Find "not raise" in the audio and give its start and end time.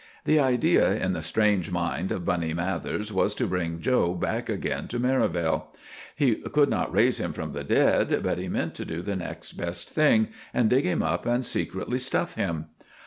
6.69-7.19